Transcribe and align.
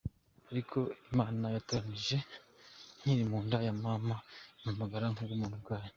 Ariko 0.51 0.77
Imana 1.11 1.43
yantoranije 1.53 2.17
nkiri 2.99 3.23
mu 3.29 3.37
nda 3.45 3.57
ya 3.65 3.73
mama 3.85 4.15
impamagara 4.61 5.13
kubw’ubuntu 5.15 5.57
bwayo. 5.63 5.89